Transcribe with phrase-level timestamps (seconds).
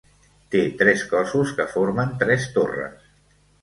[0.55, 3.11] Té tres cossos que formen tres torres.